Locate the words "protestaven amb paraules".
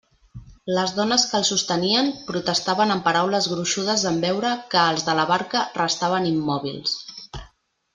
2.31-3.51